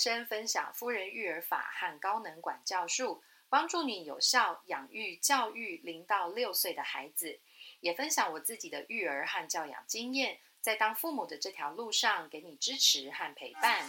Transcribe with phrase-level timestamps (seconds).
[0.00, 7.40] 生分享夫人育儿法和高能管教术，帮助你有效养育教育零到六岁的孩子。
[7.80, 13.86] 也分享我自己的育儿和教养经验，在当父母的这条路上给你支持和陪伴。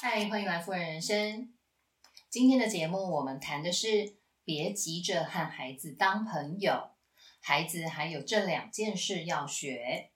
[0.00, 1.54] 嗨，欢迎来夫人人生。
[2.30, 6.92] 今天的节目我们谈的是别急着和孩子当朋友，
[7.40, 10.12] 孩子还有这两件事要学。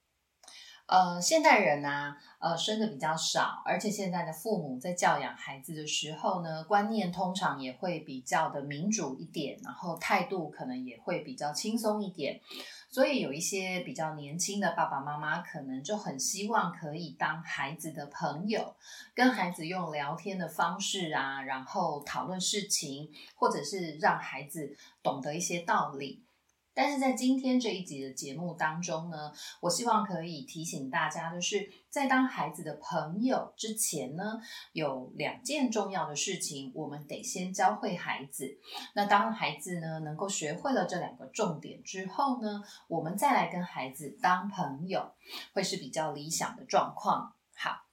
[0.90, 12.40] 呃，现代人呢，呃，生的比较少，而且现在的父母在教养孩子的时候呢，观念通常也会比较的民主一点，然后态度可能也会比较轻松一点，
[12.88, 18.74] 所以有一些比较年轻的爸爸妈妈，可能就很希望可以当孩子的朋友，
[19.14, 26.24] 跟孩子用聊天的方式啊，然后讨论事情，或者是让孩子懂得一些道理。
[26.72, 34.40] 但是在今天这一集的节目当中呢，我希望可以提醒大家的是，在当孩子的朋友之前呢，
[34.72, 38.58] 有两件重要的事情，我们得先教会孩子。
[38.94, 45.12] 那当孩子呢能够学会了这两个重点之后呢，我们再来跟孩子当朋友，
[45.52, 47.34] 会是比较理想的状况。
[47.54, 47.86] 好。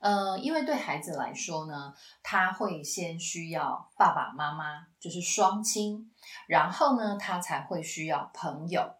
[0.00, 6.10] 呃，因为对孩子来说呢，他会先需要爸爸妈妈，就是双亲，
[6.46, 8.94] 然后呢，他才会需要朋友。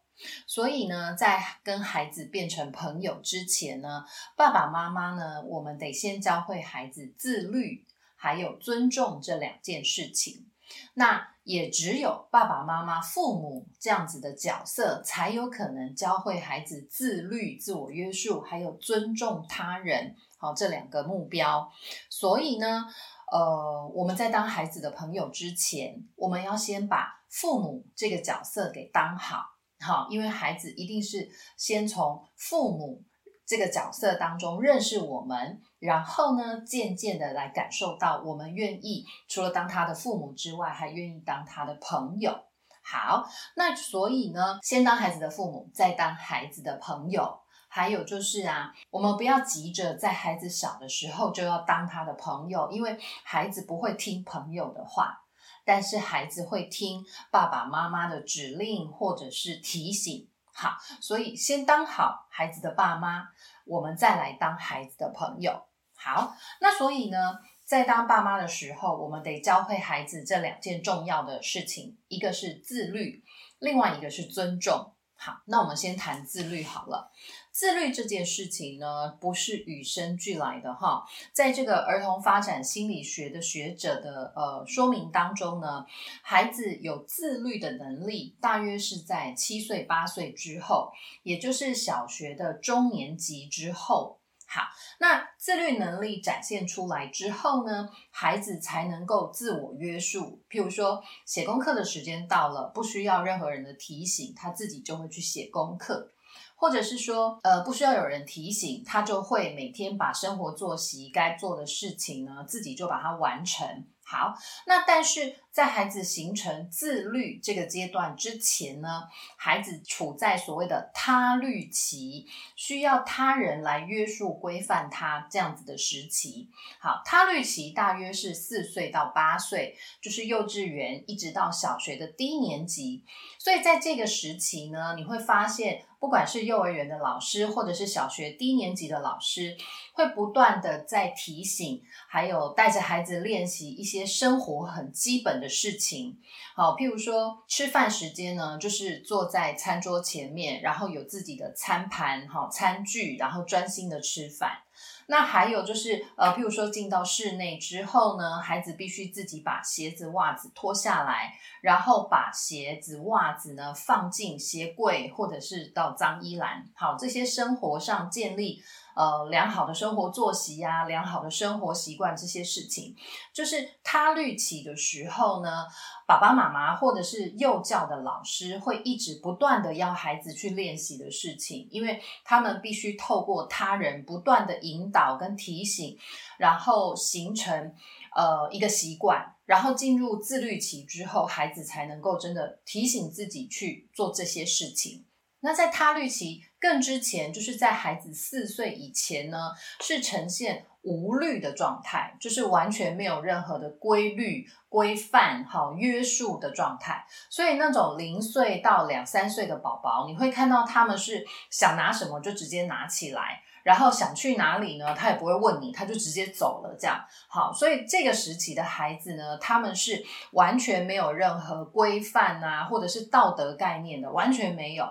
[0.46, 4.04] 所以呢，在跟孩子变成朋友之前呢，
[4.36, 10.46] 爸爸妈妈呢，我们得先教会孩子自律，还有尊重这两件事情。
[10.94, 20.16] 那也只有爸爸妈妈、父母这样子的角色，才有可能教会孩子自律、自我约束，还有尊重他人。
[20.38, 21.70] 好，这两个目标。
[22.08, 22.86] 所以呢，
[23.34, 29.42] 呃，我们在当孩子的朋友之前，我们要先把父母这个角色给当好。
[29.80, 33.02] 好，因为孩子一定是先从父母
[33.44, 35.60] 这个角色当中认识我们。
[35.80, 42.38] 然后呢，渐渐的来感受到，我们愿意除了当他的父母之外，还愿意当他的朋友。
[42.84, 47.40] 好，那所以呢，先当孩子的父母，再当孩子的朋友。
[47.74, 55.24] 还有就是啊，我们不要急着在孩子小的时候就要当他的朋友，因为孩子不会听朋友的话，
[55.64, 60.28] 但是孩子会听爸爸妈妈的指令或者是提醒。
[60.52, 63.26] 好，所以先当好孩子的爸妈，
[63.66, 65.64] 我们再来当孩子的朋友。
[65.96, 73.24] 好，那所以呢，在当爸妈的时候，我们得教会孩子这两件重要的事情，一个是自律，
[73.58, 74.92] 另外一个是尊重。
[75.16, 77.10] 好，那我们先谈自律好了。
[77.54, 81.04] 自律这件事情呢，不是与生俱来的哈。
[81.32, 85.86] 在这个儿童发展心理学的学者的呃说明当中呢，
[86.20, 90.90] 孩子有自律的能力，大约是在七岁八岁之后，
[91.22, 94.18] 也就是小学的中年级之后。
[94.46, 94.62] 好，
[94.98, 100.42] 那自律能力展现出来之后呢，孩子才能够自我约束。
[100.50, 106.12] 譬如说，写功课的时间到了，不需要任何人的提醒，他自己就会去写功课；
[106.54, 113.84] 或者是说，呃，不需要有人提醒，他就会每天把生活作息该做的事情呢，自己就把它完成。
[114.06, 114.34] 好，
[114.66, 119.04] 那但是在孩子形成自律这个阶段之前呢，
[119.36, 122.26] 孩子处在所谓的他律期，
[122.56, 126.50] 需要他人来约束规范他这样子的时期。
[126.80, 133.04] 好，他律期大约是四岁到八岁，就是幼稚园一直到小学的低年级。
[133.38, 139.56] 所以在这个时期呢，你会发现，不管是幼儿园的老师，或者是小学低年级的老师，
[139.92, 144.04] 会不断的在提醒，还有带着孩子练习一些。
[144.24, 146.18] 生活很基本的的事情，
[146.56, 154.62] 好，譬如说吃饭时间呢，就是坐在餐桌前面，然后有自己的餐盘、哈餐具，然后专心的吃饭。
[155.06, 166.66] 那还有就是，呃，譬如说进到室内之后呢，孩子必须自己把鞋子、袜子脱下来，然后把鞋子、袜子呢放进鞋柜，或者是到脏衣篮。
[166.74, 168.62] 好，这些生活上建立。
[168.94, 172.94] 呃，良好的生活作息呀，良好的生活习惯这些事情，
[173.32, 175.66] 就是他律起的时候呢，
[176.06, 185.98] 爸爸妈妈或者是幼教的老师会一直不断的要孩子去练习的事情，因为他们必须透过他人不断的引导跟提醒，
[186.38, 187.74] 然后形成
[188.14, 195.04] 呃一个习惯，然后进入自律期之后，孩子才能够真的提醒自己去做这些事情。
[195.40, 199.50] 那在他律期更之前，就是在孩子四岁以前呢，
[199.82, 207.04] 是呈现无律的状态，就是完全没有任何的规律、规范、好约束的状态。
[207.28, 213.42] 所以那种零岁到两三岁的宝宝，你会看到他们是想拿什么就直接拿起来。
[213.62, 214.94] 然后想去哪里呢？
[214.94, 216.76] 他也不会问你，他就直接走了。
[216.78, 220.02] 这样好，所以这个时期的孩子呢，他们是
[220.32, 224.86] 完全没有任何规范啊，或者是道德概念的，完全没有。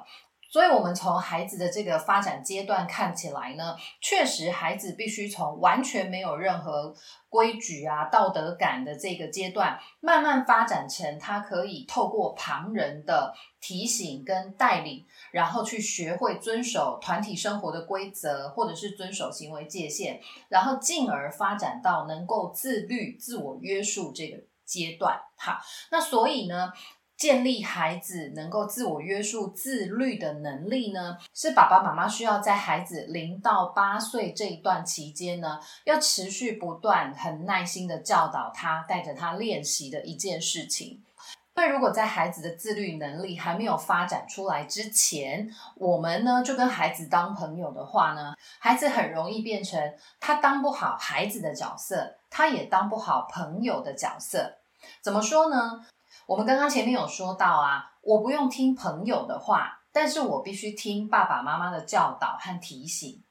[0.54, 6.94] 所以，我们从孩子的这个发展阶段看起来呢，确实孩子必须从完全没有任何
[7.28, 25.20] 规矩啊、道德感的这个阶段，慢慢发展成他可以透过旁人的提醒跟带领，然后去学会遵守团体生活的规则，或者是遵守行为界限，然后进而发展到能够自律、自我约束这个阶段。
[25.36, 25.58] 好，
[25.90, 26.72] 那所以呢？
[27.24, 41.02] 建立孩子能够自我约束、自律的能力呢，是爸爸妈妈需要在孩子零到八岁这一段期间呢，要持续不断、很耐心的教导他，带着他练习的一件事情。
[41.56, 49.80] 那如果在孩子的自律能力还没有发展出来之前，我们呢就跟孩子当朋友的话呢，孩子很容易变成
[50.19, 54.58] 他当不好孩子的角色，他也当不好朋友的角色。
[55.02, 55.86] 怎么说呢？
[56.25, 63.22] 我们刚刚前面有说到啊，我不用听朋友的话，但是我必须听爸爸妈妈的教导和提醒。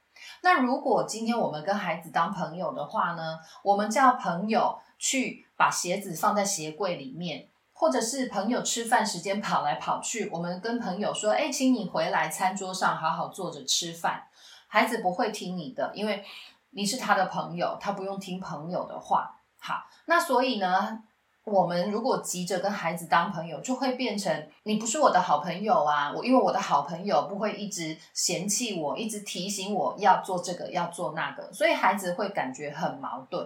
[0.43, 14.29] 那如果今天我们跟孩子当朋友的话呢，我们叫朋友去把鞋子放在鞋柜里面，或者是朋友吃饭时间跑来跑去，我们跟朋友说：“哎，请你回来餐桌上好好坐着吃饭。”
[14.69, 16.25] 孩子不会听你的，因为
[16.71, 19.39] 你是他的朋友，他不用听朋友的话。
[19.59, 21.03] 好，那所以呢？
[21.45, 26.13] 我们如果急着跟孩子当朋友，就会变成你不是我的好朋友啊！
[26.15, 33.45] 我因为我的好朋友不会一直嫌弃我，一直提醒我要做这个要做那个，所以孩子会感觉很矛盾。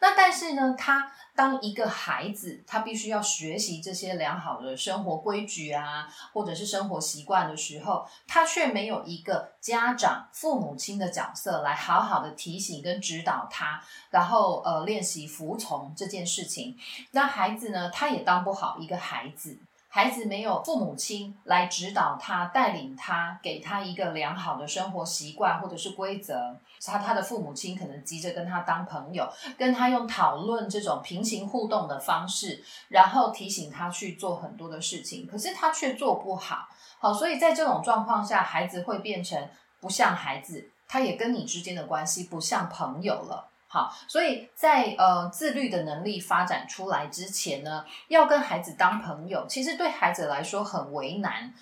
[0.00, 16.76] 那但是呢，他当一个孩子，他必须要学习这些良好的生活规矩啊，或者是生活习惯的时候，他却没有一个家长、父母亲的角色来好好的提醒跟指导他，然后呃练习服从这件事情。
[17.10, 19.58] 那孩子呢，他也当不好一个孩子。
[19.96, 26.54] 孩子没有父母亲来指导他、带领他，给他一个良好的生活习惯或者是规则，
[26.84, 29.26] 他他的父母亲可能急着跟他当朋友，
[29.56, 36.68] 跟他用讨论这种平行互动的方式，然后提醒他去做很多的事情，可是他却做不好。
[36.98, 39.48] 好，所以在这种状况下，孩子会变成
[39.80, 43.48] 不像孩子，他也跟你之间的关系不像朋友了。
[43.68, 51.52] 好，所以在呃自律的能力发展出来之前呢，要跟孩子当朋友，其实对孩子来说很为难，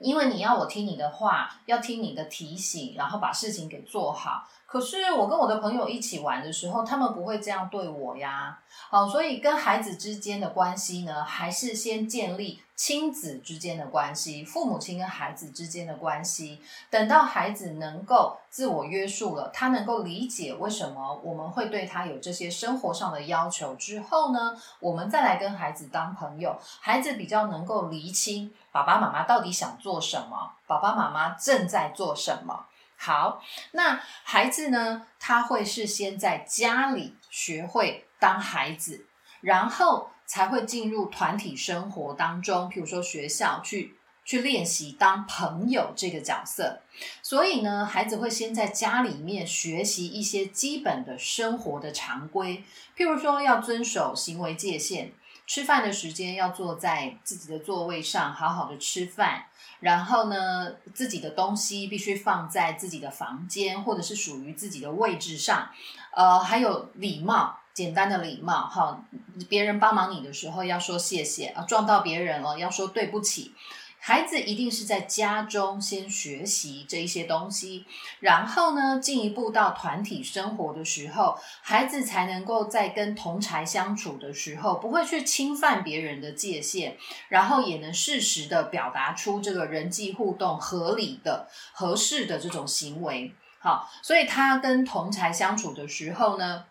[0.00, 4.46] 因为你要我听你的话，要听你的提醒，然后把事情给做好。
[4.66, 8.58] 可是我跟我的朋友一起玩的时候，他们不会这样对我呀。
[8.90, 16.62] 好，所以跟孩子之间的关系呢，还是先建立亲子之间的关系，父母亲跟孩子之间的关系。
[16.90, 32.66] 等到孩子能够自我约束了，他能够理解为什么我们会对他有这些生活上的要求之后呢，我们再来跟孩子当朋友，孩子比较能够厘清爸爸妈妈到底想做什么，爸爸妈妈正在做什么。
[32.98, 33.42] 好，
[33.72, 35.06] 那孩子呢？
[35.18, 39.06] 他会是先在家里学会当孩子，
[39.40, 46.80] 然后才会进入团体生活当中，譬如说学校去去练习当朋友这个角色。
[47.22, 52.64] 所以呢，孩子会先在家里面学习一些基本的生活的常规，
[52.96, 55.12] 譬如说要遵守行为界限。
[55.48, 59.44] 吃饭的时间要坐在自己的座位上，好好的吃饭。
[59.78, 65.70] 然后呢，自己的东西必须放在自己的房间，或者是属于自己的位置上。
[66.10, 69.04] 呃，还有礼貌，简单的礼貌哈。
[69.50, 73.54] 别人帮忙你的时候要说谢谢啊，撞到别人了要说对不起。
[73.98, 77.84] 孩子一定是在家中先学习这一些东西，
[78.20, 86.96] 然后呢，进一步到团体生活的时候，孩子才能够在跟同才相处的时候，不会去侵犯别人的界限，
[87.28, 93.34] 然后也能适时的表达出这个人际互动合理的、合适的这种行为。
[93.58, 96.64] 好，所以他跟同才相处的时候呢。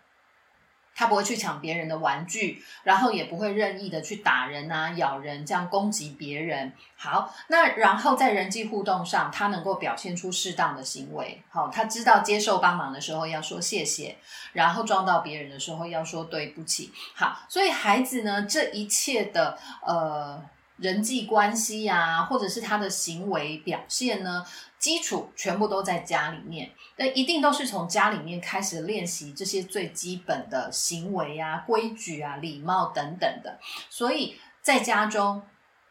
[0.96, 6.72] 他不会去抢别人的玩具，然后也不会任意的去打人啊、咬人，这样攻击别人。
[6.96, 11.44] 好，那然后在人际互动上，他能够表现出适当的行为。
[11.50, 14.16] 好，他知道接受帮忙的时候要说谢谢，
[14.54, 16.92] 然后撞到别人的时候要说对不起。
[17.14, 20.42] 好，所以孩子呢，这一切的呃。
[20.78, 24.46] 人际关系呀，或者是他的行为表现呢，
[24.86, 33.58] 基础全部都在家里面，那一定都是从家里面开始练习这些最基本的行为啊、规矩啊、礼貌等等的。
[33.90, 35.42] 所以在家中，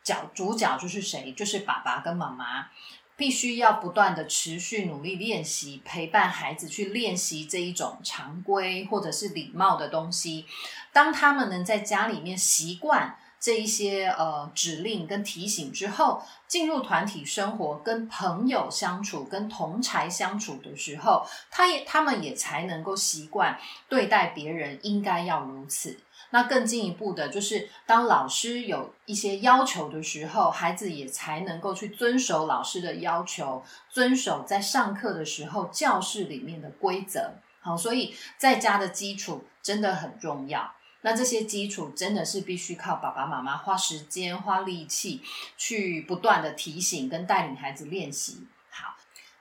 [0.04, 1.32] 角主角就是谁？
[1.32, 2.68] 就是爸爸跟妈妈。
[3.16, 10.46] 必须要不断的持续努力练习，陪伴孩子去练习这一种常规或者是礼貌的东西。
[10.92, 26.00] 当他们能在家里面习惯这一些呃指令跟提醒之后，进入团体生活，跟朋友相处，跟同才相处的时候，他也他们也才能够习惯对待别人应该要如此。
[26.30, 37.34] 那更进一步的，就是当老师有一些要求的时候，孩子也才能够去遵守老师的要求，遵守在上课的时候教室里面的规则。
[37.60, 40.72] 好，所以在家的基础真的很重要。
[41.04, 45.20] 那这些基础真的是必须靠爸爸妈妈花时间、花力气
[45.58, 48.38] 去不断的提醒跟带领孩子练习。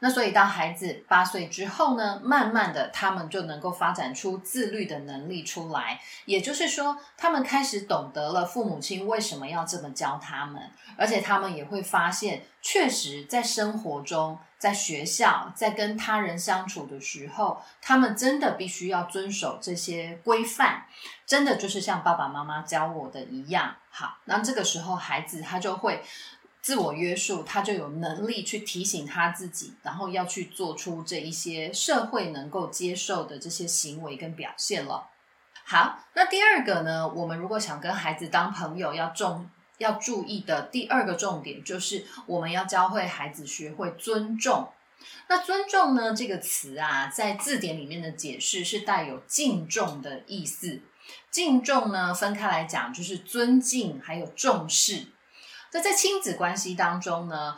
[0.03, 5.97] 那所以，当孩子八岁之后呢，慢慢的，他们就能够发展出自律的能力出来。
[6.25, 10.61] 也就是说，他们开始懂得了父母亲为什么要这么教他们，
[10.97, 20.83] 而且他们也会发现，确实在生活中、在学校、在跟他人相处的时候，他们真的必须要遵守这些规范，
[21.25, 23.73] 真的就是像爸爸妈妈教我的一样。
[23.89, 26.03] 好，那这个时候，孩子他就会。
[26.63, 35.09] 自我约束，他就有能力去提醒他自己，然后要去做出这一些社会能够接受的这些行为跟表现了。
[35.65, 44.69] 好，那第二个呢，我们如果想跟孩子当朋友，要重要注意的第二个重点就是，我们要教会孩子学会尊重。
[45.27, 50.79] 那尊重呢这个词啊，在字典里面的解释是带有敬重的意思。
[51.29, 55.07] 敬重呢，分开来讲就是尊敬还有重视。
[55.73, 57.55] 那在亲子关系当中呢，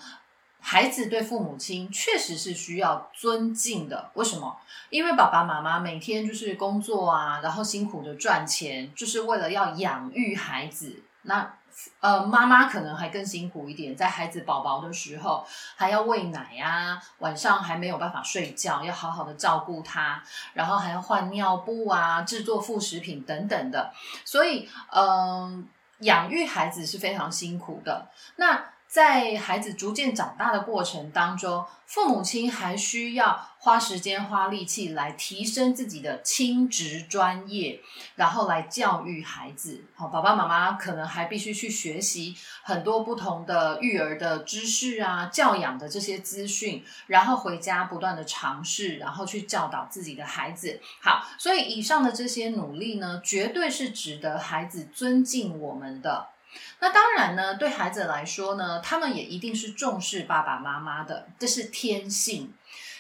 [0.62, 4.10] 孩子对父母亲确实是需要尊敬的。
[4.14, 4.58] 为什么？
[4.90, 11.04] 因为爸爸妈妈每天就是工作啊，然后辛苦的赚钱，就是为了要养育孩子。
[11.24, 11.54] 那
[12.00, 15.46] 呃，妈妈可能还更辛苦一点，在孩子宝宝的时候
[15.76, 23.92] 还要喂奶啊，晚上还没有办法睡觉，要好好的照顾他，然后还要换尿布啊，制作副食品等等的。
[24.24, 25.68] 所以，嗯。
[26.06, 28.10] 养育孩子是非常辛苦的。
[28.38, 37.82] 那在孩子逐渐长大的过程当中，父母亲还需要花时间、花力气来提升自己的亲职专业，
[38.16, 39.84] 然后来教育孩子。
[39.96, 50.80] 好，爸爸妈妈可能还必须去学习很多不同的育儿的知识啊，教养的这些资讯，然后回家不断的尝试，然后去教导自己的孩子。
[51.02, 56.30] 好，所以以上的这些努力呢，绝对是值得孩子尊敬我们的。
[56.80, 62.54] 那当然呢，对孩子来说呢，他们也一定是重视爸爸妈妈的，这是天性，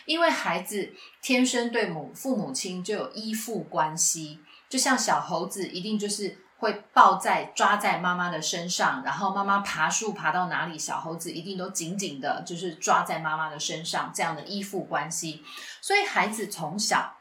[0.05, 15.43] 因为孩子天生对母父母亲就有依附关系，就像小猴子一定就是会抱在抓在妈妈的身上，然后妈妈爬树爬到哪里，小猴子一定都紧紧的，就是抓在妈妈的身上，这样的依附关系，
[15.81, 17.17] 所以孩子从小。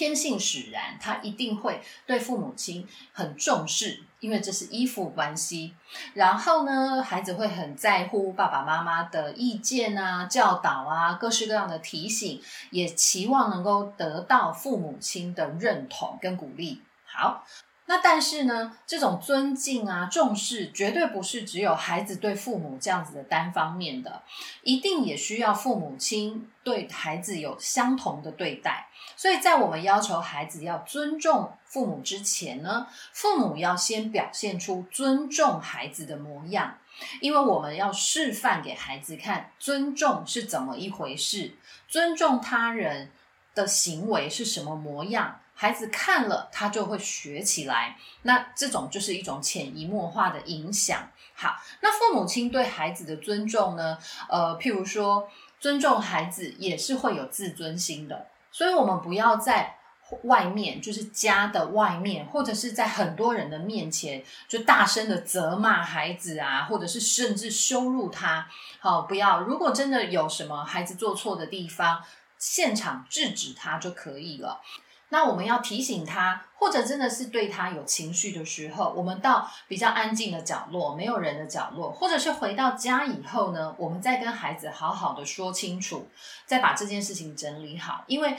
[0.00, 5.74] 天性使然，他一定会对父母亲很重视，因为这是依附关系。
[6.14, 12.40] 然后呢，孩子会很在乎爸爸妈妈的意见啊、教导啊、各式各样的提醒，
[12.70, 16.80] 也期望能够得到父母亲的认同跟鼓励。
[17.04, 17.44] 好。
[17.90, 24.22] 那但是呢，这种尊敬啊、重视，绝对不是只有孩子对父母这样子的单方面的，
[24.62, 28.86] 一定也需要父母亲对孩子有相同的对待。
[29.16, 36.78] 所以在我们要求孩子要尊重父母之前呢，父母要先表现出尊重孩子的模样，
[37.20, 41.56] 因为我们要示范给孩子看，尊重是怎么一回事，
[41.88, 43.10] 尊重他人
[43.52, 45.40] 的行为是什么模样。
[45.60, 47.94] 孩子看了，他就会学起来。
[48.22, 51.10] 那这种就是一种潜移默化的影响。
[51.34, 53.98] 好，那父母亲对孩子的尊重呢？
[54.30, 58.28] 呃，譬如说，尊重孩子也是会有自尊心的。
[58.50, 59.76] 所以，我们不要在
[60.22, 68.48] 外面，就是家的外面，或者是在很多人的面前，就大声的责骂孩子啊，或者是甚至羞辱他。
[68.78, 69.42] 好，不要。
[69.42, 72.02] 如果真的有什么孩子做错的地方，
[72.38, 74.62] 现场制止他就可以了。
[75.10, 86.08] 那我们要提醒他，或者真的是对他有情绪的时候，我们到比较安静的角落，没有人的角落，或者是回到家以后呢，我们再跟孩子好好的说清楚，
[86.46, 88.04] 再把这件事情整理好。
[88.06, 88.38] 因为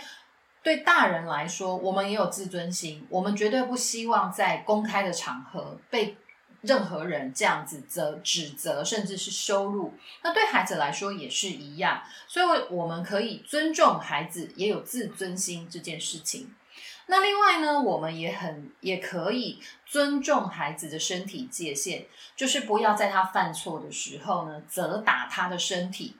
[0.63, 6.15] 对大人来说，我们也有自尊心，我们绝对不希望在公开的场合被
[6.61, 9.93] 任何人这样子责指责，甚至是羞辱。
[10.21, 16.53] 那对孩子来说也是一样，所以我们可以尊重孩子，也有自尊心这件事情。
[17.11, 22.05] 那另外呢，我们也很也可以尊重孩子的身体界限，
[22.37, 26.15] 就是不要在他犯错的时候呢，责打他的身体，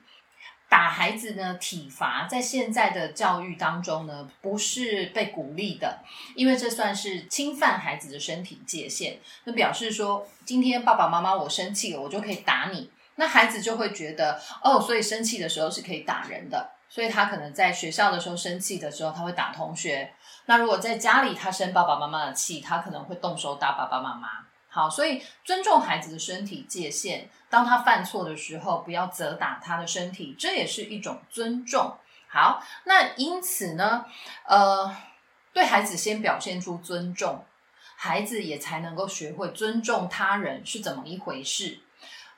[0.68, 6.00] 打孩子呢，体罚在现在的教育当中呢，不是被鼓励的，
[6.36, 9.18] 因为这算是侵犯孩子的身体界限。
[9.44, 12.90] 那表示说，今天爸爸妈妈我生气了，我就可以打你。
[13.14, 20.12] 那孩子就会觉得，哦，所以生气的时候是可以打人的，所以他可能在学校的时候生气的时候，他会打同学。
[20.46, 24.28] 那如果在家里他生爸爸妈妈的气，他可能会动手打爸爸妈妈。
[24.68, 27.28] 好，所以尊重孩子的身体界限。
[27.50, 31.94] 当他犯错的时候，不要责打他的身体，这也是一种尊重。
[32.28, 34.06] 好，那因此呢，
[34.46, 34.96] 呃，
[35.52, 37.44] 对孩子先表现出尊重，
[37.96, 41.80] 孩子也才能够学会尊重他人是怎么一回事。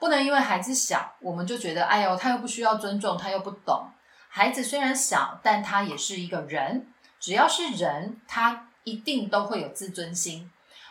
[0.01, 3.89] 不能因为孩子小，我们就觉得，哎呦，他又不需要尊重，他又不懂。
[4.29, 6.89] 孩子虽然小，但他也是一个人，
[7.25, 10.51] 只要是人，他一定都会有自尊心。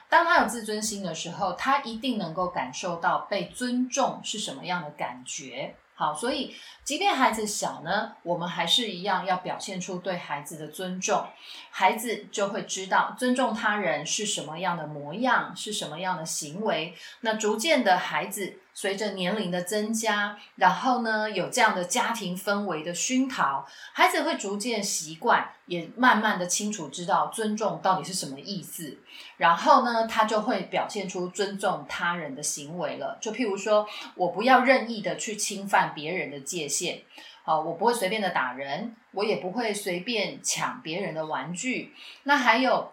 [0.09, 5.75] 当他有自尊心的时候，他一定能够感受到被尊重是什么样的感觉。
[5.93, 11.23] 好，所以即便孩子小呢，我们还是一样要表现出对孩子的尊重，
[11.69, 16.95] 孩子就会知道尊重他人是什么样的模样，是什么样的行为。
[17.19, 18.57] 那逐渐的孩子。
[18.75, 28.97] 随着年龄的增加，然后呢，有这样的家庭氛围的熏陶，孩子会逐渐习惯，也慢慢的清楚知道尊重到底是什么意思。
[29.37, 33.17] 然后呢，他就会表现出尊重他人的行为了。
[33.21, 37.03] 就譬如说，我不要任意的去侵犯别人的界限，
[37.43, 41.93] 好，我不会随便的打人，我也不会随便抢别人的玩具。
[42.23, 42.91] 那还有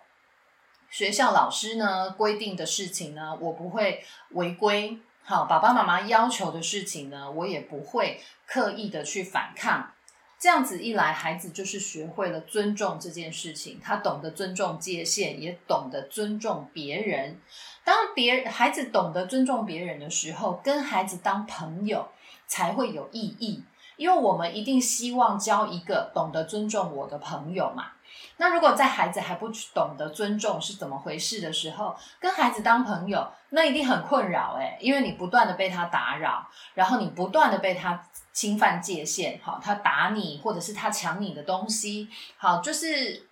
[0.91, 4.99] 学校老师呢规定的事情呢，我不会违规。
[5.23, 9.93] 好，爸爸妈妈要求的事情呢，我也不会刻意的去反抗。
[10.41, 17.39] 这样子一来，孩子就是学会了尊重这件事情，他懂得尊重界限，也懂得尊重别人。
[17.85, 22.09] 当别孩子懂得尊重别人的时候，跟孩子当朋友
[22.47, 23.63] 才会有意义，
[23.97, 27.93] 因为我们一定希望交一个懂得尊重我的朋友嘛。
[28.37, 38.03] 那如果在孩子还不懂得尊重是怎么回事的时候，跟孩子当朋友，那一定很困扰诶，因为你不断的被他打扰，然后你不断的被他
[38.33, 43.29] 侵犯界限，好，他打你或者是他抢你的东西，好，就是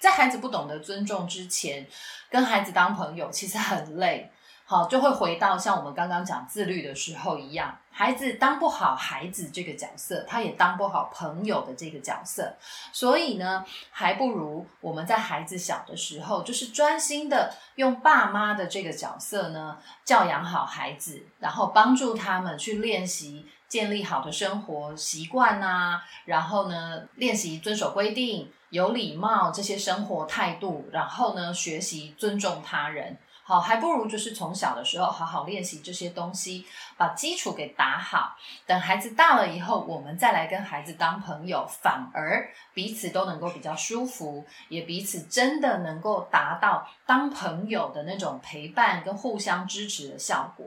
[0.00, 1.86] 在孩子不懂得尊重之前，
[2.30, 4.30] 跟孩子当朋友其实很累。
[4.64, 12.56] 好，就会回到像我们刚刚讲自律的时候一样，孩子当不好孩子这个角色，他也当不好朋友的这个角色，
[12.90, 33.18] 所以呢，还不如我们在孩子小的时候，就是专心的用爸妈的这个角色呢，教养好孩子，然后帮助他们去练习建立好的生活习惯啊，然后呢，练习遵守规定、有礼貌这些生活态度，然后呢，学习尊重他人。
[33.44, 36.64] 好，还不如就是从小的时候好好练习这些东西，
[36.96, 38.36] 把基础给打好。
[38.66, 50.66] 等孩子大了以后，我们再来跟孩子当朋友，反而彼此都能够比较舒服，也彼此真的能够达到当朋友的那种陪伴跟互相支持的效果。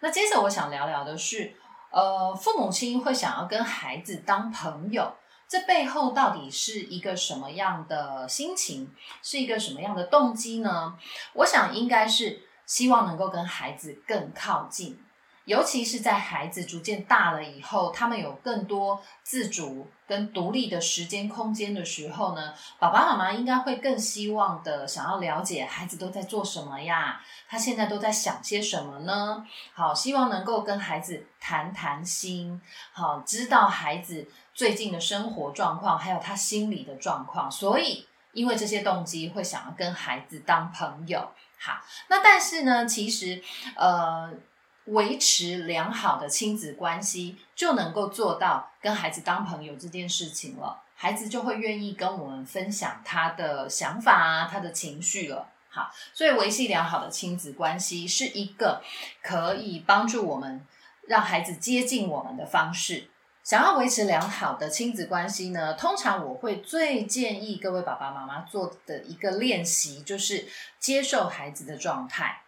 [0.00, 1.54] 那接着我想聊聊的是，
[1.90, 5.14] 呃，父母亲会想要跟孩子当朋友。
[5.50, 10.96] 这背后到底是一个什么样的心情，是一个什么样的动机呢？
[11.32, 15.04] 我想应该是希望能够跟孩子更靠近，
[15.46, 29.44] 尤其是在孩子逐渐大了以后，他们有更多自主跟独立的时间空间的时候呢，爸爸妈妈应该会更希望的想要了解孩子都在做什么呀，他现在都在想些什么呢？
[29.74, 34.28] 好，希望能够跟孩子谈谈心，好，知道孩子。
[34.60, 41.30] 最近的生活状况，还有他心理的状况，所以因为这些动机，会想要跟孩子当朋友。
[41.58, 43.42] 好，那但是呢，其实
[43.74, 44.30] 呃，
[44.84, 50.82] 维持良好的亲子关系，就能够做到跟孩子当朋友这件事情了。
[50.94, 55.48] 孩子就会愿意跟我们分享他的想法啊，他的情绪了。
[55.70, 58.82] 好，所以维系良好的亲子关系是一个
[59.22, 60.66] 可以帮助我们
[61.08, 63.08] 让孩子接近我们的方式。
[63.50, 70.46] 想要维持良好的亲子关系呢，通常我会最建议各位爸爸妈妈做的一个练习，就是
[70.78, 72.42] 接受孩子的状态，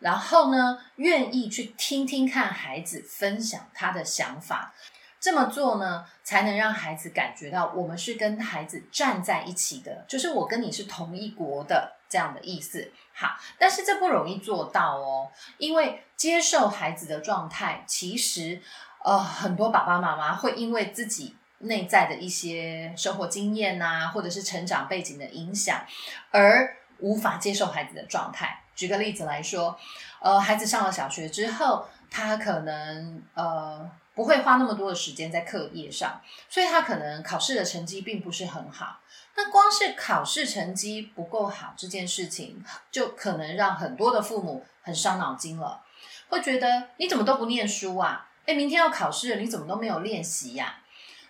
[0.00, 4.74] 然后呢，愿意去听听看孩子分享他的想法。
[5.20, 12.90] 这么做呢，才能让孩子感觉到我们是跟孩子站在一起的，就是我跟你是同一国的这样的意思。
[13.14, 18.60] 好，但是这不容易做到哦，因为接受孩子的状态，其实。
[19.04, 25.84] 呃，很多爸爸妈妈会因为自己内在的一些生活经验呐，或者是成长背景的影响，
[26.30, 28.64] 而无法接受孩子的状态。
[28.74, 29.78] 举个例子来说，
[30.20, 33.90] 呃，孩子上了小学之后，他可能呃。
[34.14, 38.98] 不会花那么多的时间在课业上，所以他可能考试的成绩并不是很好。
[39.36, 45.84] 那光是考试成绩不够好这件事情，就可能让很多的父母很伤脑筋了，
[46.30, 48.27] 会觉得你怎么都不念书啊？
[48.48, 50.76] 哎，明天要考试，你怎么都没有练习呀？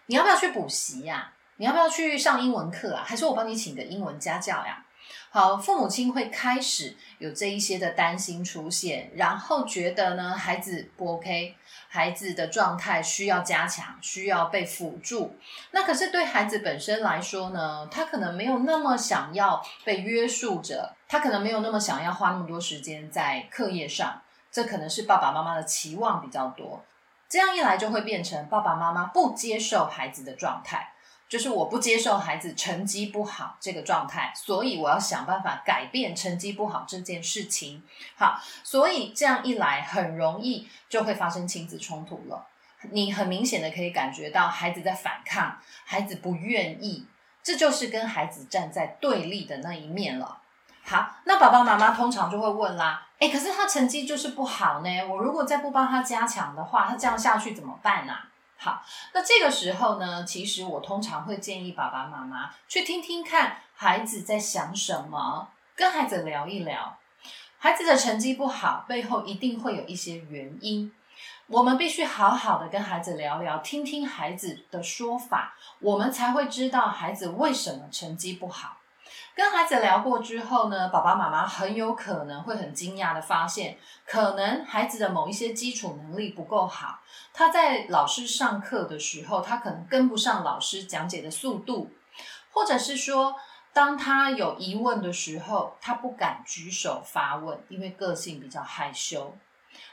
[0.07, 1.33] 你要不要去补习呀？
[1.57, 3.03] 你要不要去上英文课啊？
[3.05, 4.85] 还是我帮你请个英文家教呀？
[5.31, 11.57] 好，父母亲会开始有这一些的担心出现，然后觉得呢，孩子不 OK，
[11.89, 15.37] 孩子的状态需要加强，需要被辅助。
[15.73, 24.23] 那可是对孩子本身来说呢，他可能没有那么想要被约束着，他可能没有那么想要花那么多时间在课业上。
[24.53, 26.83] 这可能是爸爸妈妈的期望比较多，
[27.29, 30.93] 这样一来就会变成爸爸妈妈不接受孩子的状态。
[31.29, 37.83] 就是我不接受孩子成绩不好这个状态，所以我要想办法改变成绩不好这件事情。
[38.17, 42.47] 好，所以这样一来，很容易就会发生亲子冲突了。
[42.93, 47.07] 你很明显的可以感觉到孩子在反抗，孩子不愿意，
[47.43, 50.41] 这就是跟孩子站在对立的那一面了。
[50.89, 58.15] 好，那爸爸妈妈通常就会问啦，诶，可是他成绩就是不好呢，我如果再不帮他加强的话，他这样下去怎么办呢？
[58.57, 66.97] 好，那这个时候呢，其实我通常会建议爸爸妈妈去听听看孩子在想什么，跟孩子聊一聊。
[67.59, 70.91] 孩子的成绩不好，背后一定会有一些原因，
[71.49, 78.78] 我们必须好好的跟孩子聊聊，听听孩子的说法，我们才会知道孩子为什么成绩不好。
[79.39, 86.99] 跟孩子聊过之后呢，爸爸妈妈很有可能会很惊讶的发现，可能孩子的某一些基础能力不够好，
[87.33, 91.93] 他在老师上课的时候，他可能跟不上老师讲解的速度，
[92.51, 93.37] 或者是说，
[93.73, 99.37] 当他有疑问的时候，他不敢举手发问，因为个性比较害羞。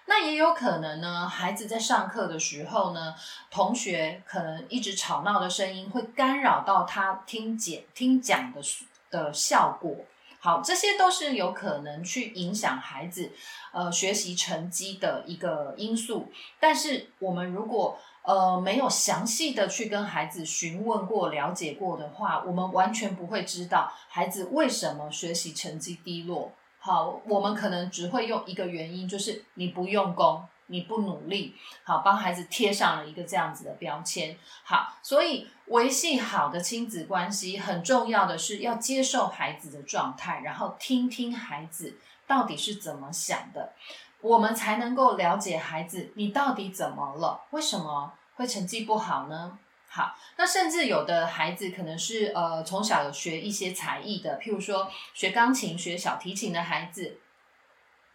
[0.08, 3.14] 那也有可能呢，孩子在上课的时候呢，
[3.52, 8.60] 同学可能一直吵闹的声音会干扰到他听讲听讲的。
[9.10, 9.96] 的效果
[10.40, 13.32] 好，这些都是有可能去影响孩子
[13.74, 16.32] 呃学习成绩的一个因素。
[16.60, 26.52] 但是我们如果呃没有详细的去跟孩子询问过、了解过的话，我们完全不会知道孩子为什么学习成绩低落。
[26.78, 30.48] 好，我们可能只会用一个原因，就是你不用功。
[30.68, 34.36] 你不努力，好帮孩子贴上了一个这样子的标签。
[34.64, 43.74] 好，所以维系好的亲子关系，很重要的是要接受孩子的状态，然后听听孩子到底是怎么想的，
[44.22, 49.60] 我们才能够了解孩子你到底怎么了，为什么会成绩不好呢？
[49.88, 57.20] 好，那甚至有的孩子可能是呃从小有学一些才艺的，譬如说学钢琴、学小提琴的孩子，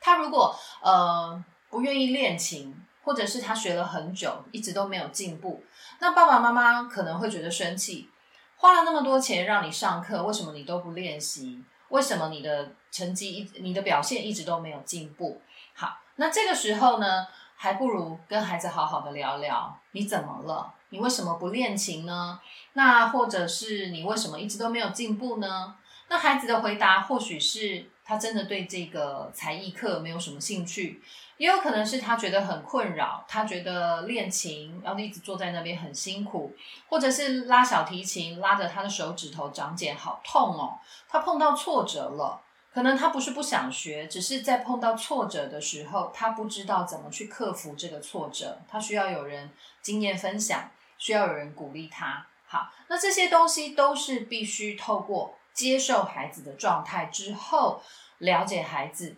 [0.00, 1.44] 他如果呃。
[1.70, 5.64] 不愿意练琴，或者是他学了很久，一直都没有进步，
[6.00, 8.11] 那爸爸妈妈可能会觉得生气，
[8.56, 11.64] 花了那么多钱让你上课，为什么你都不练习？
[11.88, 15.40] 为什么你的成绩一、你的表现一直都没有进步？
[15.74, 20.74] 好，那这个时候呢，还不如跟孩子好好的聊聊，你怎么了？
[20.90, 22.40] 你为什么不练琴呢？
[22.72, 25.74] 那或者是你为什么一直都没有进步呢？
[26.09, 31.01] 那孩子的回答或许是他真的对这个才艺课没有什么兴趣。
[31.37, 36.53] 也有可能是他觉得很困扰，他觉得练琴要一直坐在那边很辛苦，
[36.88, 40.81] 或者是拉小提琴拉着他的手指头长茧好痛哦。
[41.09, 42.42] 他碰到挫折了，
[42.75, 50.68] 可能他不是不想学，只是在碰到挫折的时候，他不知道怎么去克服这个挫折，他需要有人经验分享，
[50.99, 52.27] 需要有人鼓励他。
[52.44, 57.81] 好，那这些东西都是必须透过接受孩子的状态之后，
[58.20, 59.16] 了解孩子。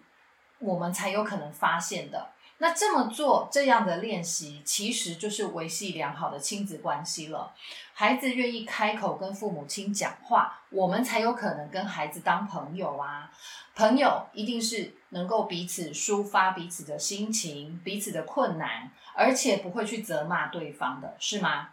[0.58, 2.30] 我们才有可能发现的。
[2.58, 7.52] 那这么做这样的练习，其实就是维系良好的亲子关系了。
[7.92, 13.28] 孩子愿意开口跟父母亲讲话，我们才有可能跟孩子当朋友啊。
[13.74, 21.70] 朋友一定是能够彼此抒发彼此的心情、彼此的困难，而且不会去责骂对方的，是吗？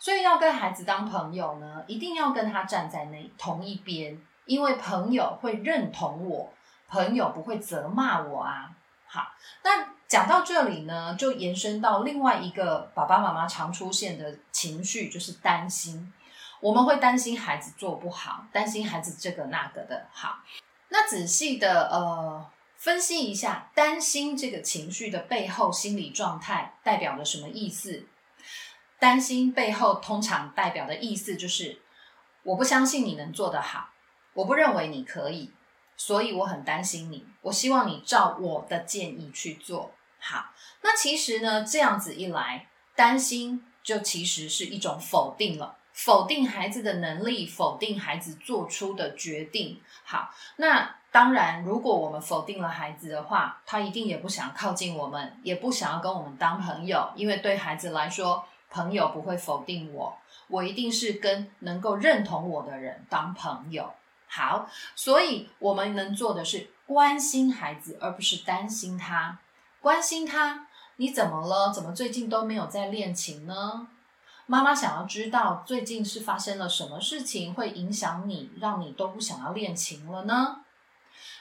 [0.00, 6.52] 所以要跟孩子当朋友呢，一定要跟他站在那同一边，因为朋友会认同我。
[6.92, 8.70] 朋友不会责骂我啊。
[9.06, 9.32] 好，
[9.64, 16.12] 那讲到这里呢，就延伸到另外一个爸爸妈妈常出现的情绪，就是担心。
[16.60, 20.06] 我们会担心孩子做不好，担心孩子这个那个的。
[20.12, 20.40] 好，
[20.90, 28.06] 那仔细的呃分析一下，担心这个情绪的背后心理状态代表了什么意思？
[28.98, 31.80] 担心背后通常代表的意思就是，
[32.42, 33.88] 我不相信你能做得好，
[34.34, 35.52] 我不认为你可以。
[36.04, 40.46] 所以我很担心你，我希望你照我的建议去做好。
[40.80, 49.80] 那其实呢，这样子一来，担心就其实是一种否定了，否定孩子的能力，否定孩子做出的决定。
[50.02, 63.94] 好，那当然，如果我们否定了孩子的话，他一定也不想靠近我们，也不想要跟我们当朋友，因为对孩子来说，朋友不会否定我，我一定是跟能够认同我的人当朋友。
[64.34, 64.66] 好，
[64.96, 69.38] 所以我们能做的是关心孩子，而不是担心他。
[69.78, 70.66] 关心他，
[70.96, 71.70] 你怎么了？
[71.70, 73.88] 怎么最近都没有在练琴呢？
[74.46, 80.60] 妈妈想要知道最近是发生了什么事情，会影响你，让你都不想要练琴了呢？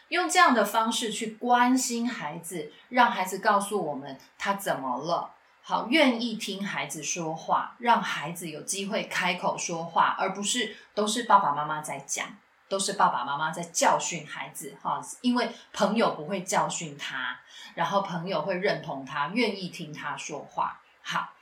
[0.09, 5.31] 用这样的方式去关心孩子，让孩子告诉我们他怎么了。
[5.61, 12.27] 好，愿意听孩子说话，让孩子有机会开口说话，而不是都是爸爸妈妈在讲。
[12.71, 17.37] 都是爸爸妈妈在教训孩子，哈，因为朋友不会教训他，
[17.75, 20.79] 然后朋友会认同他，愿意听他说话。
[21.03, 21.33] 好，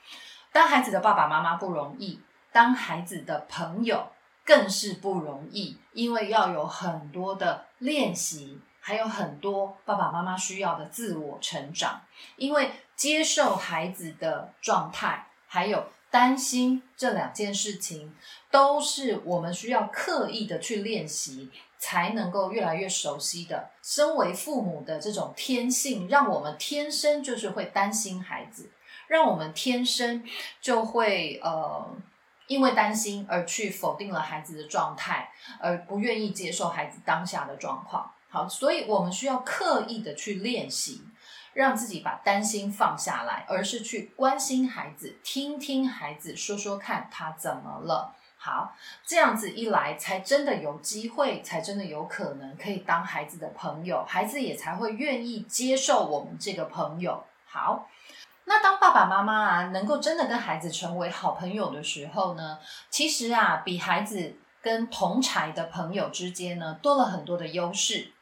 [0.52, 2.20] 当孩子的爸爸妈妈不容易，
[2.52, 4.12] 当孩子的朋友
[4.44, 12.02] 更是不容易，因为要有很多的练习，还有很多爸爸妈妈需要的自我成长，
[12.38, 15.92] 因为接受孩子的状态，还有。
[16.12, 18.16] 担心这两件事情，
[18.50, 23.70] 都是我们需要刻意的去练习，才能够越来越熟悉的。
[23.84, 28.72] 身为父母的这种天性，让我们天生就是会担心孩子，
[29.08, 30.24] 让我们天生
[30.60, 31.96] 就会呃，
[32.48, 38.12] 因为担心而去否定了孩子的状态，而不愿意接受孩子当下的状况。
[38.30, 41.04] 好，所以我们需要刻意的去练习。
[41.54, 48.16] 让自己把担心放下来，而是去关心孩子，听听孩子说说看他怎么了。
[48.42, 48.74] 好，
[49.06, 57.22] 这样子一来，才真的有机会，才真的有可能可以当孩子的朋友，孩子也才会愿意接受我们这个朋友。
[57.46, 57.90] 好，
[58.46, 62.60] 那当爸爸妈妈啊，能够真的跟孩子成为好朋友的时候呢，
[62.90, 68.14] 其实啊，比孩子跟同才的朋友之间呢，多了很多的优势。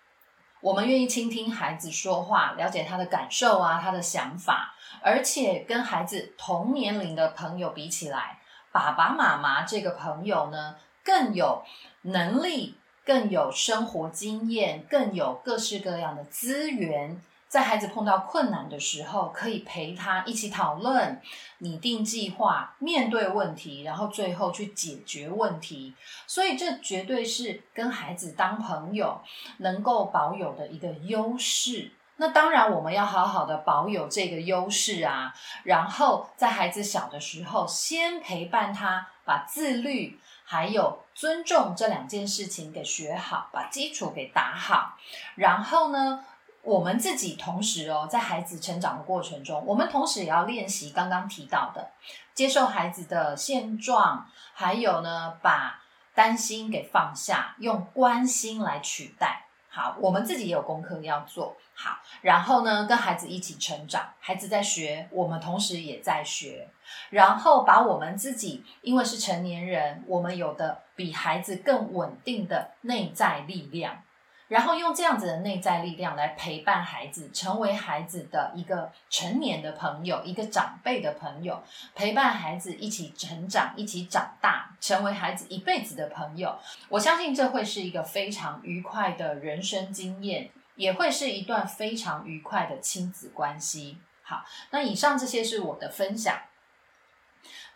[0.61, 8.39] 我们愿意倾听孩子说话，了解他的感受啊，他的想法，而且跟孩子同年龄的朋友比起来，
[8.71, 11.63] 爸爸妈妈这个朋友呢，更有
[12.01, 17.21] 能力，更有生活经验，更有各式各样的资源。
[17.49, 21.21] 在孩子碰到困难的时候，可以陪他一起讨论、
[21.59, 25.95] 拟定计划、面对问题，然后最后去解决问题。
[26.27, 29.21] 所以，这绝对是跟孩子当朋友
[29.59, 31.91] 能够保有的一个优势。
[32.17, 35.33] 那当然，我们要好好的保有这个优势啊。
[35.63, 44.97] 然后，在孩子小的时候，先陪伴他，把自律还有尊重这两件事情给学好，把基础给打好。
[45.35, 46.25] 然后呢？
[46.67, 51.91] 我们自己同时哦，在孩子成长的过程中，我们同时也要练习刚刚提到的，
[52.33, 55.81] 接受孩子的现状，还有呢，把
[56.13, 59.45] 担心给放下，用关心来取代。
[59.69, 66.67] 好，我们自己也有功课要做好，然后呢，跟孩子一起成长，孩子在学，我们同时也在学，
[67.11, 74.03] 然后把我们自己，因为是成年人，我们有的比孩子更稳定的内在力量。
[74.47, 81.61] 然后用这样子的内在力量来陪伴孩子，成为孩子的一个成年的朋友，一个长辈的朋友，
[81.93, 86.57] 陪伴孩子一起成长，一起长大，成为孩子一辈子的朋友。
[86.87, 93.97] 我相信这会是一个非常愉快的人生经验，也会是一段非常愉快的亲子关系。
[94.23, 96.39] 好，那以上这些是我的分享。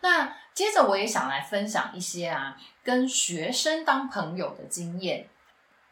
[0.00, 5.28] 那接着我也想来分享一些啊，跟学生当朋友的经验。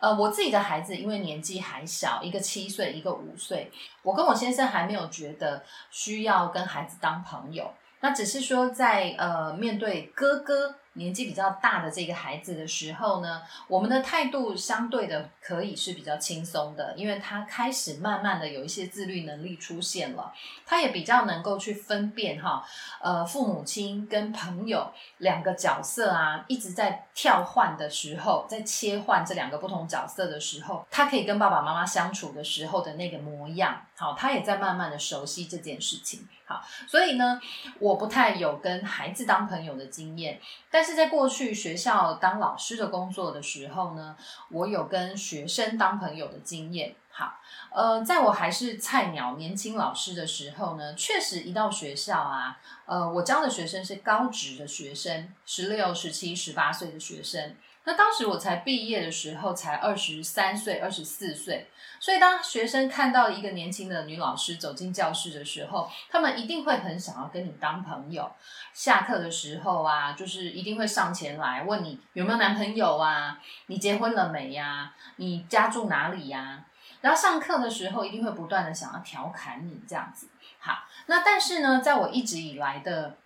[0.01, 3.71] 呃，我自己的孩子因为年纪还小，一个七岁，一个五岁，
[4.03, 10.75] 我跟我先生还没有觉得需要跟孩子当朋友，那只是说在呃面对哥哥。
[10.95, 20.33] 年纪比较大的这个孩子的时候呢，我们的态度相对的可以是比较轻松的，因为他开始慢慢的有一些自律能力出现了，
[20.67, 22.67] 他也比较能够去分辨哈，
[23.01, 36.27] 呃，父母亲跟朋友两个角色啊，一直在跳换的时候，在切换这两个不同角色的时候，他可以跟爸爸妈妈相处的时候的那个模样，好，他也在慢慢的熟悉这件事情。
[36.47, 37.39] 好，所以呢，
[37.79, 44.17] 我不太有跟孩子当朋友的经验，但是在过去学校当老师的工作的时候呢，
[44.49, 46.95] 我有跟学生当朋友的经验。
[47.11, 47.35] 好，
[47.75, 57.55] 呃，在我还是菜鸟年轻老师的时候呢，确实一到学校啊，呃，我教的学生是高职的学生，十六、十七、十八岁的学生。
[57.91, 68.31] 那当时我才毕业的时候才二十三岁、二十四岁，所以当学生看到一个年轻的女老师走进教室的时候，他们一定会很想要跟你当朋友。
[68.73, 74.95] 下课的时候啊，就是一定会上前来问你有没有男朋友啊，你结婚了没呀？
[75.17, 76.65] 你家住哪里呀？
[77.01, 80.29] 然后上课的时候一定会不断的想要调侃你这样子。
[80.61, 83.17] 好，那但是呢，在我一直以来的。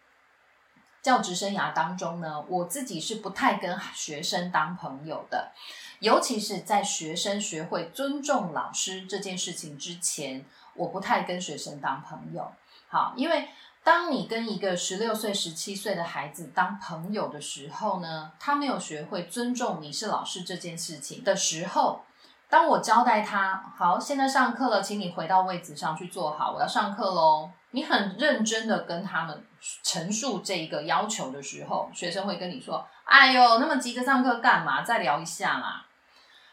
[1.05, 5.53] 教职生涯当中呢，我自己是不太跟学生当朋友的，
[6.01, 12.51] 尤其是在学生学会尊重老师这件事情之前，我不太跟学生当朋友。
[12.89, 13.51] 好，因为
[13.83, 22.01] 当你跟一个十六岁、十七岁的孩子当朋友的时候呢，他没有学会尊重你是老师这件事情的时候，
[22.49, 27.51] 当我交代他，好，现在上课了，请你回到位子上去坐好，我要上课喽。
[27.75, 29.45] 你很认真的跟他们
[29.83, 34.83] 陈述这一个要求的时候，学生会跟你说：“哎呦，那么急着上课干嘛？
[34.83, 35.85] 再聊一下啦。”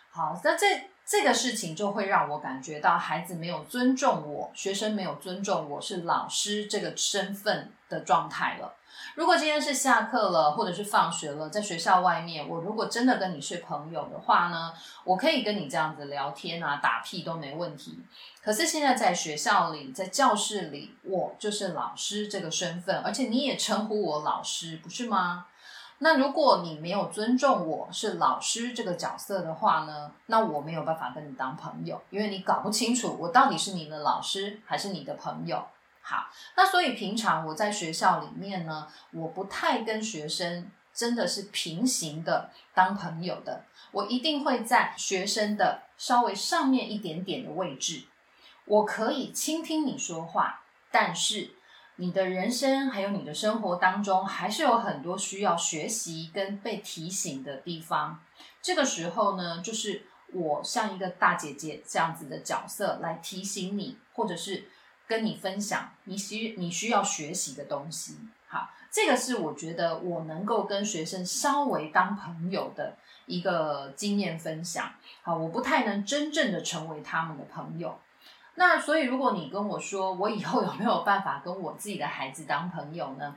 [0.10, 0.66] 好，那这
[1.06, 8.76] 这个事情就会让我感觉到孩子没有尊重我，学生没有尊重我是老师这个身份的状态了。
[9.16, 14.72] 如果今天是下课了，或者是放学了，在学校外面，我如果真的跟你是朋友的话呢，
[15.04, 18.00] 我可以跟你这样子聊天啊，打屁都没问题。
[18.42, 25.48] 可是现在在学校里，在教室里，我就是老师这个身份，而且你也称呼我老师，不是吗？
[26.04, 35.64] 那如果你没有尊重我是老师这个角色的话呢，那我没有办法跟你当朋友，因为你搞不清楚我到底是你的老师还是你的朋友。
[36.02, 48.06] 好，那所以平常我在学校里面呢，我不太跟学生真的是平行的当朋友的，我一定会在学生的稍微上面一点点的位置，
[48.66, 51.52] 我可以倾听你说话，但是
[51.96, 58.20] 你的人生还有你的生活当中，还是有很多需要学习跟被提醒的地方。
[58.62, 64.70] 这个时候呢，就是我像一个大姐姐这样子的角色来提醒你，或者是。
[65.08, 68.16] 跟你分享你需你需要学习的东西，
[68.48, 74.94] 好，这个是我觉得我能够跟学生稍微当朋友的一个经验分享。
[75.22, 78.00] 好，我不太能真正的成为他们的朋友。
[78.56, 83.36] 那所以，如果你跟我说我以后有没有办法跟我自己的孩子当朋友呢？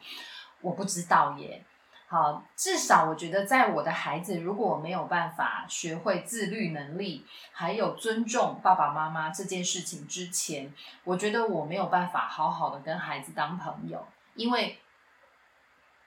[0.61, 1.65] 我不知道耶。
[2.07, 10.73] 好，至少我觉得，在我的孩子如果我没有办法学会自律能力，还有尊重爸爸妈妈这件事情之前，
[11.05, 14.79] 我觉得我没有办法好好的跟孩子当朋友，因为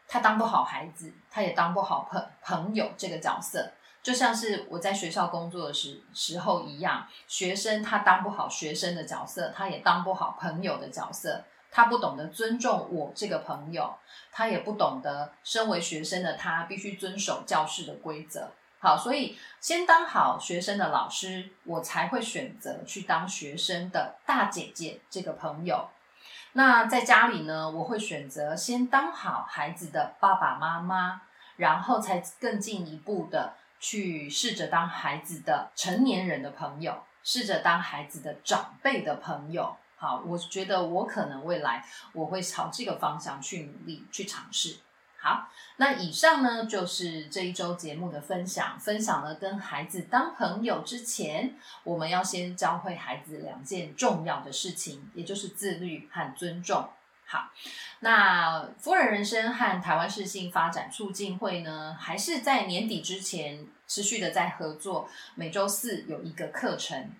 [0.08, 3.74] 他当不好孩子，他也当不好朋朋友这个角色，
[4.08, 11.44] 就像是我在学校工作的时时候一样，学生他当不好学生的角色，他也当不好朋友的角色。
[11.70, 13.94] 他不懂得尊重我这个朋友，
[14.32, 18.50] 他也不懂得身为学生的他必须遵守教室的规则。
[18.80, 25.90] 好，所以先当好学生的老师，我才会选择去当学生的大姐姐这个朋友。
[26.54, 31.24] 那在家里呢，我会选择先当好孩子的爸爸妈妈，
[31.58, 39.76] 然后才更进一步的去试着当孩子的成年人的朋友，试着当孩子的长辈的朋友。
[39.96, 44.78] 好，我觉得我可能未来我会朝这个方向去努力去尝试。
[45.20, 56.88] 好，那以上呢就是这一周节目的分享，分享了跟孩子当朋友之前，我们要先教会孩子两件重要的事情，也就是自律和尊重。
[57.30, 57.52] 好，
[58.00, 67.12] 那夫人人生和台湾市性发展促进会呢，还是在年底之前持续的在合作，每周四有一个课程。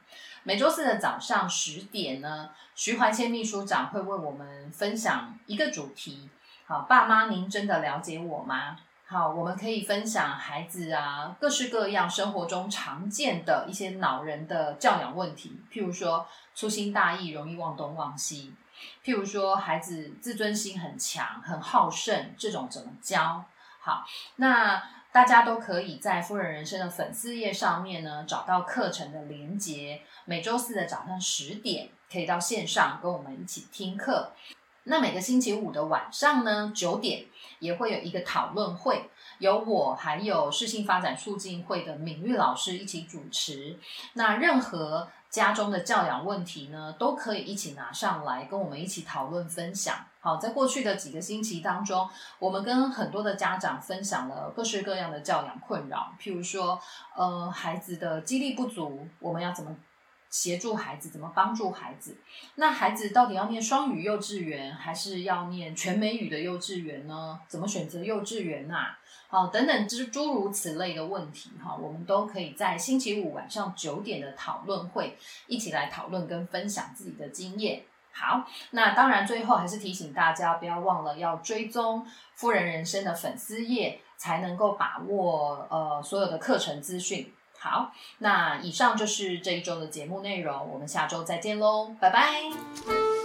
[0.44, 6.30] 每周四的早上十点呢，徐怀谦秘书长会为我们分享一个主题。
[6.66, 8.78] 好，爸妈，您真的了解我吗？
[9.06, 18.54] 好，我们可以分享孩子啊，各式各样生活中常见的一些恼人的教养问题，譬如说粗心大意，容易忘东忘西；
[19.04, 23.44] 譬如说孩子自尊心很强，很好胜，这种怎么教？
[23.80, 24.06] 好，
[24.38, 24.82] 那。
[25.10, 30.02] 大家都可以在夫人人生的粉丝页上面呢找到课程的连接。
[30.26, 34.34] 每周四的早上十点可以到线上跟我们一起听课。
[34.84, 37.26] 那每个星期五的晚上呢九点
[37.58, 39.10] 也会有一个讨论会，
[39.40, 43.80] 由我还有视性发展促进会的敏玉老师一起主持。
[44.14, 49.96] 那任何家中的教养问题呢，都可以一起拿上来跟我们一起讨论分享。
[50.20, 52.10] 好，在过去的几个星期当中，
[52.40, 56.80] 我们跟很多的家长分享了各式各样的教养困扰，譬如说，
[57.16, 59.76] 呃，孩子的激励不足，我们要怎么
[60.38, 62.16] 协助孩子，怎么帮助孩子？
[62.56, 67.40] 那孩子到底要念双语幼稚园，还是要念全美语的幼稚园呢？
[67.48, 68.96] 怎么选择幼稚园呐？
[69.30, 75.18] 好，等等，诸诸如此类的问题，哈，我们都可以在星期五晚上九点的讨论会
[75.48, 77.82] 一起来讨论跟分享自己的经验。
[78.12, 87.34] 好，那当然最后还是提醒大家，不要忘了要追踪富人人生的粉丝页，才能够把握呃所有的课程资讯。
[87.60, 93.17] 好，那以上就是这一周的节目内容，我们下周再见喽，拜拜。